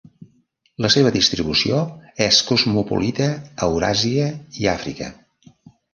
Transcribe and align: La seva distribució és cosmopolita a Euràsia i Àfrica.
La 0.85 0.89
seva 0.93 1.11
distribució 1.15 1.83
és 2.27 2.39
cosmopolita 2.49 3.27
a 3.37 3.69
Euràsia 3.69 4.31
i 4.63 4.71
Àfrica. 4.77 5.15